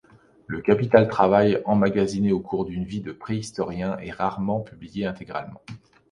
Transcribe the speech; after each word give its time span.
Le 0.47 0.61
capital-travail 0.61 1.61
emmagasiné 1.63 2.31
au 2.31 2.39
cours 2.39 2.65
d'une 2.65 2.85
vie 2.85 3.01
de 3.01 3.11
préhistorien 3.11 3.99
est 3.99 4.09
rarement 4.09 4.59
publié 4.61 5.05
intégralement. 5.05 5.61